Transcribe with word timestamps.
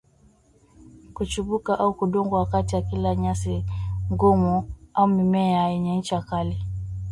kuchubuka 1.13 1.79
au 1.79 1.93
kudungwa 1.93 2.39
wakati 2.39 2.77
akila 2.77 3.15
nyasi 3.15 3.65
ngumu 4.11 4.71
au 4.93 5.07
mimea 5.07 5.67
yenye 5.69 5.97
ncha 5.97 6.21
kali 6.21 6.65